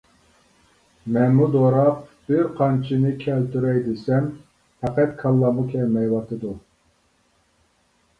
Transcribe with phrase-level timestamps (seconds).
[1.15, 1.99] مەنمۇ دوراپ
[2.31, 4.31] بىر قانچىنى كەلتۈرەي دېسەم
[4.85, 6.55] پەقەت كاللامغا كەلمەيۋاتىدۇ.